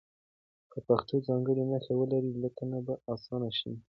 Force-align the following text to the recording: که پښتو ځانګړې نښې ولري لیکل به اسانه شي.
که 0.71 0.79
پښتو 0.87 1.15
ځانګړې 1.27 1.63
نښې 1.71 1.93
ولري 1.97 2.31
لیکل 2.43 2.69
به 2.85 2.93
اسانه 3.13 3.49
شي. 3.59 3.71